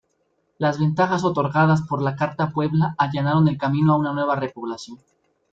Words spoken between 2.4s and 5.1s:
Puebla allanaron el camino a una nueva repoblación.